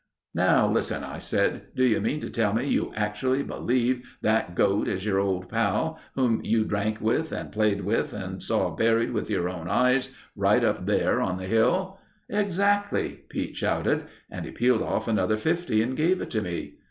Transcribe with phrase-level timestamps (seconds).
[0.33, 1.75] "'Now listen,' I said.
[1.75, 5.99] 'Do you mean to tell me you actually believe that goat is your old pal,
[6.15, 10.63] whom you drank with and played with and saw buried with your own eyes, right
[10.63, 11.99] up there on the hill?'
[12.31, 16.77] "'Exactly,' Pete shouted, and he peeled off another fifty and gave it to me.